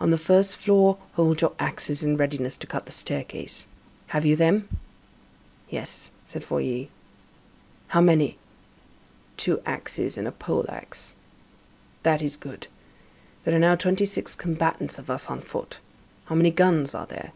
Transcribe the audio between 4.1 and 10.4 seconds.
you them?" "Yes," said Feuilly. "How many?" "Two axes and a